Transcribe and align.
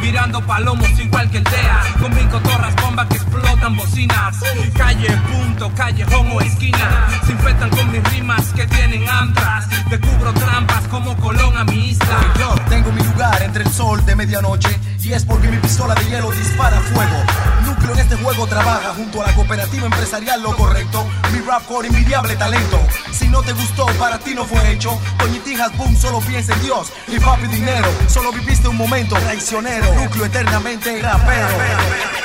mirando 0.00 0.40
palomos 0.42 0.88
igual 0.98 1.30
que 1.30 1.38
el 1.38 1.44
DEA, 1.44 1.80
con 2.00 2.14
mi 2.14 2.22
cotorras 2.24 2.74
bombas 2.76 3.06
que 3.08 3.16
explotan 3.16 3.76
bocinas. 3.76 4.36
Calle, 4.76 5.08
punto, 5.30 5.70
callejón 5.74 6.30
o 6.32 6.40
esquina, 6.40 7.08
se 7.24 7.32
infectan 7.32 7.70
con 7.70 7.85
sol 13.76 14.02
de 14.06 14.16
medianoche 14.16 14.70
y 15.02 15.12
es 15.12 15.24
porque 15.26 15.48
mi 15.48 15.58
pistola 15.58 15.94
de 15.94 16.04
hielo 16.06 16.30
dispara 16.30 16.80
fuego. 16.80 17.22
Núcleo 17.66 17.92
en 17.92 17.98
este 17.98 18.16
juego 18.16 18.46
trabaja 18.46 18.94
junto 18.94 19.22
a 19.22 19.26
la 19.26 19.34
cooperativa 19.34 19.84
empresarial 19.84 20.42
lo 20.42 20.56
correcto. 20.56 21.06
Mi 21.30 21.40
rap 21.40 21.66
core 21.66 21.88
invidiable 21.88 22.36
talento. 22.36 22.80
Si 23.12 23.28
no 23.28 23.42
te 23.42 23.52
gustó, 23.52 23.84
para 23.98 24.18
ti 24.18 24.34
no 24.34 24.46
fue 24.46 24.72
hecho. 24.72 24.98
Doñitijas, 25.18 25.76
boom, 25.76 25.94
solo 25.94 26.20
piensa 26.20 26.54
en 26.54 26.62
Dios. 26.62 26.90
Y 27.06 27.20
papi 27.20 27.48
dinero, 27.48 27.88
solo 28.08 28.32
viviste 28.32 28.66
un 28.66 28.76
momento 28.78 29.14
traicionero. 29.16 29.94
Núcleo 29.94 30.24
eternamente 30.24 31.02
rapero. 31.02 32.15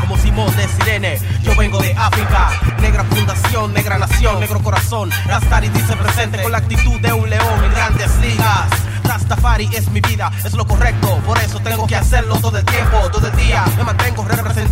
Como 0.00 0.16
Simón 0.18 0.54
de 0.56 0.66
Sirene, 0.68 1.18
yo 1.42 1.54
vengo 1.56 1.78
de 1.78 1.92
África, 1.92 2.50
negra 2.80 3.04
fundación, 3.04 3.72
negra 3.72 3.98
nación, 3.98 4.40
negro 4.40 4.60
corazón, 4.60 5.10
Rastari 5.26 5.68
dice 5.68 5.94
presente 5.96 6.42
con 6.42 6.52
la 6.52 6.58
actitud 6.58 7.00
de 7.00 7.12
un 7.12 7.28
león 7.30 7.64
en 7.64 7.70
grandes 7.72 8.16
ligas. 8.16 8.68
Rastafari 9.04 9.70
es 9.74 9.88
mi 9.90 10.00
vida, 10.00 10.30
es 10.44 10.52
lo 10.52 10.66
correcto, 10.66 11.18
por 11.24 11.38
eso 11.38 11.60
tengo 11.60 11.86
que 11.86 11.96
hacerlo 11.96 12.36
todo 12.40 12.58
el 12.58 12.64
tiempo, 12.64 12.98
todo 13.10 13.26
el 13.26 13.36
día. 13.36 13.64
Me 13.76 13.84
mantengo 13.84 14.22
representando 14.24 14.67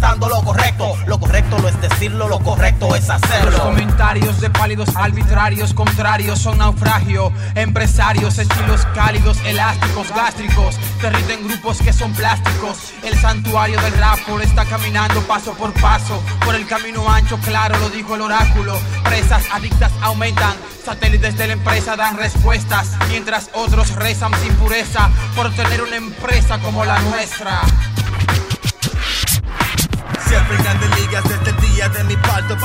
lo 2.09 2.39
correcto 2.41 2.95
es 2.95 3.09
Los 3.09 3.23
hacerlo. 3.23 3.59
comentarios 3.59 4.41
de 4.41 4.51
pálidos 4.51 4.95
arbitrarios 4.95 5.75
contrarios 5.75 6.39
son 6.39 6.59
naufragio. 6.59 7.33
Empresarios, 7.55 8.39
estilos 8.39 8.87
cálidos, 8.95 9.39
elásticos, 9.45 10.09
gástricos. 10.15 10.77
Territo 11.01 11.33
en 11.33 11.49
grupos 11.49 11.79
que 11.79 11.93
son 11.93 12.13
plásticos. 12.13 12.93
El 13.03 13.19
santuario 13.19 13.81
del 13.81 13.93
rap 13.95 14.19
está 14.43 14.65
caminando 14.65 15.21
paso 15.23 15.55
por 15.55 15.73
paso. 15.75 16.23
Por 16.45 16.55
el 16.55 16.67
camino 16.67 17.09
ancho, 17.11 17.39
claro, 17.39 17.79
lo 17.79 17.91
dijo 17.91 18.15
el 18.15 18.23
oráculo. 18.23 18.79
Presas 19.05 19.45
adictas 19.53 19.93
aumentan. 20.03 20.55
Satélites 20.85 21.37
de 21.37 21.49
la 21.49 21.53
empresa 21.55 21.97
dan 21.97 22.17
respuestas. 22.17 22.93
Mientras 23.09 23.51
otros 23.55 23.95
rezan 23.97 24.33
sin 24.43 24.55
pureza 24.55 25.11
por 25.35 25.53
tener 25.55 25.83
una 25.83 25.97
empresa 25.97 26.59
como 26.59 26.85
la 26.85 27.01
nuestra. 27.01 27.61
En 30.29 30.63
grandes 30.63 31.01
ligas 31.01 31.23
desde 31.23 31.51
el 31.51 31.57
día 31.59 31.89
de 31.89 32.03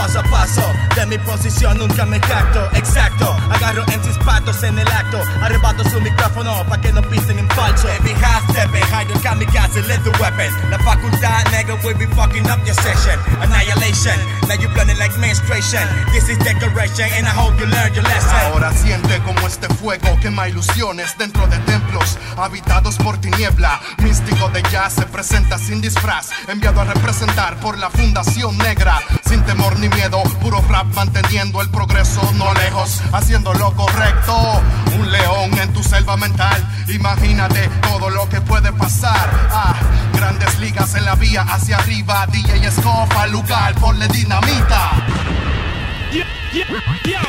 paso 0.01 0.19
a 0.19 0.23
paso. 0.23 0.63
De 0.95 1.05
mi 1.05 1.17
posición 1.19 1.77
nunca 1.77 2.05
me 2.05 2.19
jacto, 2.19 2.69
exacto. 2.73 3.35
Agarro 3.51 3.83
en 3.91 4.03
sus 4.03 4.17
patos 4.19 4.63
en 4.63 4.77
el 4.79 4.87
acto. 4.87 5.21
Arrebato 5.41 5.83
su 5.89 6.01
micrófono 6.01 6.65
pa' 6.67 6.81
que 6.81 6.91
no 6.91 7.01
pisen 7.03 7.37
en 7.37 7.47
falso. 7.49 7.87
Baby 7.87 8.13
half 8.21 8.43
stepping, 8.49 8.83
hide 8.91 9.09
your 9.09 9.21
kamikaze 9.21 9.81
lethal 9.87 10.13
weapon. 10.19 10.51
La 10.69 10.79
facultad 10.79 11.45
nigga 11.51 11.75
will 11.83 11.95
be 11.97 12.07
fucking 12.15 12.49
up 12.49 12.59
your 12.65 12.75
session. 12.75 13.17
Annihilation, 13.41 14.17
now 14.47 14.55
you 14.55 14.69
blending 14.69 14.97
like 14.97 15.15
menstruation. 15.19 15.85
This 16.11 16.29
is 16.29 16.37
decoration 16.39 17.07
and 17.17 17.27
I 17.27 17.31
hope 17.31 17.59
you 17.59 17.67
learn 17.67 17.93
your 17.93 18.03
lesson. 18.03 18.39
Ahora 18.51 18.71
siente 18.73 19.19
como 19.23 19.47
este 19.47 19.67
fuego 19.75 20.17
quema 20.21 20.47
ilusiones 20.47 21.15
dentro 21.17 21.45
de 21.47 21.57
templos 21.59 22.17
habitados 22.37 22.95
por 22.97 23.17
tiniebla. 23.19 23.79
Místico 23.99 24.49
de 24.49 24.63
jazz 24.71 24.93
se 24.93 25.05
presenta 25.05 25.57
sin 25.57 25.81
disfraz, 25.81 26.29
enviado 26.47 26.81
a 26.81 26.85
representar 26.85 27.59
por 27.59 27.77
la 27.77 27.89
Fundación 27.89 28.57
Negra. 28.57 28.99
Sin 29.25 29.43
temor 29.43 29.77
ni 29.79 29.90
miedo, 29.95 30.21
puro 30.41 30.61
rap 30.69 30.85
manteniendo 30.95 31.61
el 31.61 31.69
progreso 31.69 32.21
no 32.33 32.53
lejos, 32.53 33.01
haciendo 33.11 33.53
lo 33.53 33.73
correcto. 33.75 34.61
Un 34.97 35.11
león 35.11 35.57
en 35.59 35.73
tu 35.73 35.83
selva 35.83 36.17
mental, 36.17 36.65
imagínate 36.87 37.69
todo 37.81 38.09
lo 38.09 38.27
que 38.29 38.41
puede 38.41 38.71
pasar. 38.73 39.29
Ah, 39.51 39.75
grandes 40.13 40.59
ligas 40.59 40.95
en 40.95 41.05
la 41.05 41.15
vía 41.15 41.41
hacia 41.41 41.77
arriba, 41.77 42.27
DJ 42.27 42.67
Escofa, 42.67 43.27
lugar, 43.27 43.75
ponle 43.75 44.07
dinamita. 44.07 44.91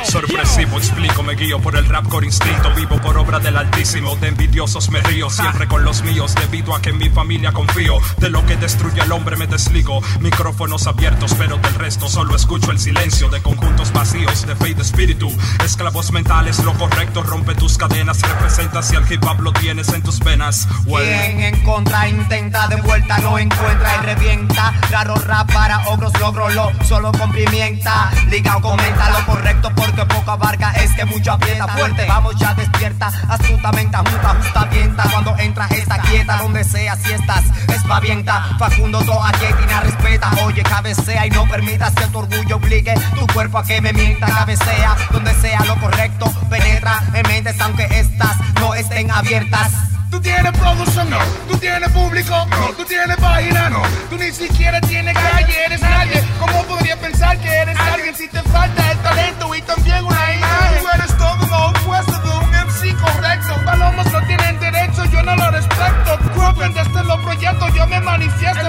Sorpresivo, 0.05 0.79
explico, 0.79 1.23
me 1.23 1.35
guío 1.35 1.61
por 1.61 1.77
el 1.77 1.87
rap 1.87 2.09
core 2.09 2.27
instinto, 2.27 2.73
vivo 2.75 3.01
por 3.01 3.17
obra 3.19 3.39
del 3.39 3.57
altísimo, 3.57 4.17
de 4.17 4.29
envidiosos 4.29 4.91
me 4.91 5.01
río, 5.01 5.31
siempre 5.31 5.69
con 5.69 5.85
los 5.85 6.03
míos, 6.03 6.35
debido 6.35 6.75
a 6.75 6.83
que 6.83 6.91
en 6.91 6.99
mi 6.99 7.09
familia 7.09 7.53
confío, 7.53 7.99
de 8.19 8.31
lo 8.31 8.45
que 8.47 8.57
destruye 8.57 9.01
al 9.01 9.13
hombre 9.13 9.37
me 9.37 9.47
desligo, 9.47 10.03
micrófonos 10.21 10.87
abiertos, 10.87 11.35
pero 11.39 11.57
del 11.59 11.75
resto 11.75 12.09
solo 12.09 12.35
escucho 12.35 12.71
el 12.71 12.79
silencio 12.79 13.29
de 13.29 13.41
conjuntos 13.41 13.93
vacíos, 13.93 14.47
de 14.47 14.57
fe 14.57 14.75
de 14.75 14.83
espíritu, 14.83 15.31
esclavos 15.65 16.13
mentales, 16.13 16.59
lo 16.65 16.73
correcto 16.75 17.23
rompe 17.23 17.55
tus 17.55 17.79
cadenas, 17.79 18.21
representa 18.23 18.83
si 18.83 18.97
el 18.97 19.11
hip 19.11 19.25
hop 19.25 19.41
lo 19.41 19.53
tienes 19.53 19.89
en 19.91 20.03
tus 20.03 20.19
venas, 20.21 20.67
Well, 20.87 21.05
Quien 21.05 21.41
en 21.43 21.65
contra 21.65 22.09
intenta 22.09 22.67
de 22.69 22.77
vuelta 22.77 23.19
no 23.19 23.39
encuentra 23.39 23.97
y 23.97 24.07
revienta. 24.07 24.73
Raro 24.91 25.15
rap 25.15 25.53
para 25.53 25.87
ogros 25.89 26.13
logro 26.21 26.49
lo 26.51 26.73
solo 26.85 27.13
con 27.13 27.33
pimienta. 27.33 28.11
Liga 28.29 28.57
o 28.57 28.63
comenta 28.63 29.11
lo 29.13 29.27
correcto 29.27 29.71
porque 29.75 30.05
poco 30.07 30.31
abarca 30.31 30.73
es 30.73 30.95
que 30.95 31.05
mucho 31.05 31.33
aprieta 31.33 31.69
fuerte. 31.69 32.07
Vamos 32.07 32.37
ya 32.37 32.55
despierta, 32.55 33.11
astutamente 33.29 33.97
junta, 33.97 34.37
justa 34.41 34.65
vienta. 34.67 35.05
Cuando 35.11 35.37
entra 35.39 35.67
esta 35.69 35.99
quieta, 35.99 36.37
donde 36.39 36.65
sea 36.65 36.97
si 36.97 37.13
estás 37.13 37.45
espavienta. 37.69 38.57
Facundo 38.59 39.03
to 39.05 39.23
aquietina 39.23 39.81
respeta. 39.81 40.31
Oye, 40.45 40.63
cabecea 40.63 41.27
y 41.27 41.31
no 41.31 41.47
permitas 41.47 41.95
que 41.95 42.07
tu 42.07 42.19
orgullo 42.19 42.57
obligue 42.57 42.95
tu 43.19 43.27
cuerpo 43.29 43.59
a 43.59 43.65
que 43.65 43.81
me 43.81 43.93
mienta. 43.93 44.27
Cabecea 44.27 44.97
donde 45.11 45.35
sea 45.35 45.65
lo 45.65 45.77
correcto, 45.77 46.33
penetra 46.49 47.03
en 47.15 47.27
mentes 47.29 47.61
aunque 47.61 47.85
estas 47.85 48.37
no 48.61 48.75
estén 48.75 49.11
abiertas. 49.11 49.92
Tú 50.13 50.21
tienes 50.21 50.53
producción, 50.53 51.09
no. 51.09 51.19
Tú 51.49 51.57
tienes 51.57 51.91
público, 51.91 52.47
no. 52.51 52.69
Tú 52.77 52.85
tienes 52.85 53.17
página, 53.17 53.71
no. 53.71 53.81
Tú 54.11 54.19
ni 54.19 54.31
siquiera 54.31 54.79
tienes 54.83 55.15
calle, 55.15 55.65
eres 55.65 55.81
nadie. 55.81 56.23
¿Cómo 56.39 56.63
podría 56.65 57.01
pensar 57.01 57.39
que 57.39 57.49
eres 57.49 57.79
alguien 57.81 58.15
si 58.15 58.29
te 58.29 58.43
falta 58.43 58.93
el 58.93 58.99
talento 58.99 59.55
y 59.55 59.63
también 59.63 60.05
una 60.05 60.35
imagen? 60.35 60.83
Tú 60.83 60.89
eres 60.95 61.17
todo 61.17 61.47
lo 61.47 61.67
opuesto 61.69 62.13
de 62.13 62.29
un 62.29 62.51
MC 62.51 62.95
correcto. 63.01 63.55
Palomos 63.65 64.13
no 64.13 64.21
tienen 64.27 64.61
derecho, 64.61 65.03
yo 65.07 65.23
no 65.23 65.35
lo 65.35 65.51
respeto. 65.51 66.19
Cropen 66.35 66.75
desde 66.75 67.05
los 67.05 67.19
proyectos, 67.21 67.75
yo 67.75 67.87
me 67.87 68.01
manifiesto 68.01 68.69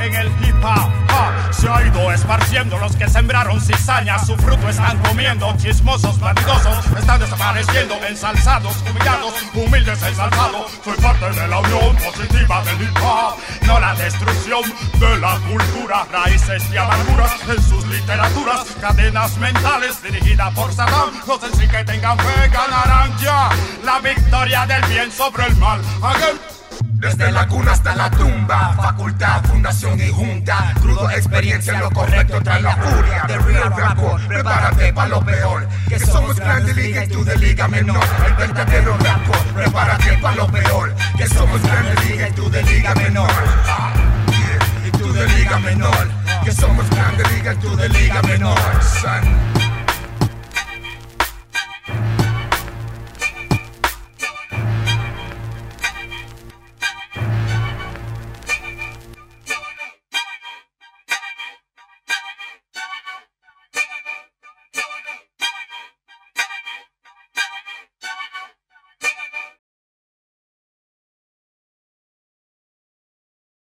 en 0.00 0.14
el 0.14 0.26
hip 0.42 0.64
hop. 0.64 1.52
se 1.52 1.68
ha 1.68 1.86
ido 1.86 2.12
esparciendo 2.12 2.78
los 2.78 2.94
que 2.96 3.08
sembraron 3.08 3.60
cizaña, 3.60 4.18
su 4.18 4.36
fruto 4.36 4.68
están 4.68 4.98
comiendo, 4.98 5.54
chismosos, 5.56 6.18
bandidosos, 6.20 6.86
están 6.96 7.20
desapareciendo, 7.20 7.94
ensalzados, 8.06 8.76
humillados, 8.88 9.34
humildes 9.54 10.02
ensalzados. 10.02 10.70
Soy 10.84 10.96
parte 10.98 11.30
de 11.30 11.48
la 11.48 11.58
unión 11.58 11.96
positiva 11.96 12.62
del 12.64 12.82
hip 12.82 12.96
hop, 13.02 13.36
no 13.66 13.80
la 13.80 13.94
destrucción 13.94 14.62
de 14.98 15.16
la 15.18 15.38
cultura, 15.48 16.06
raíces 16.12 16.62
y 16.72 16.76
amarguras 16.76 17.32
en 17.48 17.62
sus 17.62 17.86
literaturas, 17.86 18.66
cadenas 18.80 19.36
mentales 19.38 20.02
dirigidas 20.02 20.54
por 20.54 20.72
Saddam. 20.72 21.10
No 21.26 21.38
sé 21.38 21.50
si 21.56 21.68
que 21.68 21.84
tengan 21.84 22.18
fe, 22.18 22.48
ganarán 22.48 23.16
ya 23.18 23.48
la 23.84 23.98
victoria 24.00 24.66
del 24.66 24.84
bien 24.86 25.10
sobre 25.10 25.46
el 25.46 25.56
mal. 25.56 25.80
Hagan 26.02 26.57
Desde 26.98 27.30
la 27.30 27.46
cuna 27.46 27.72
hasta 27.72 27.94
la 27.94 28.10
tumba, 28.10 28.74
facultad, 28.74 29.44
fundación 29.44 30.00
y 30.00 30.08
junta. 30.08 30.74
Crudo 30.80 31.08
experiencia 31.10 31.74
en 31.74 31.80
lo 31.80 31.90
correcto 31.92 32.40
trae 32.42 32.60
la 32.60 32.74
furia. 32.76 33.24
The 33.28 33.38
real 33.38 33.70
rapper, 33.70 34.26
prepárate 34.26 34.92
para 34.92 35.08
lo 35.08 35.24
peor. 35.24 35.68
Que 35.88 36.00
somos 36.00 36.34
grande 36.34 36.74
liga 36.74 37.04
y 37.04 37.08
tú 37.08 37.24
de 37.24 37.36
liga 37.36 37.68
menor. 37.68 38.04
El 38.26 38.34
verdadero 38.34 38.96
rapper, 38.98 39.54
prepárate 39.54 40.18
para 40.18 40.34
lo 40.34 40.46
peor. 40.48 40.94
Que 41.16 41.26
somos 41.28 41.62
grande 41.62 42.04
liga 42.04 42.28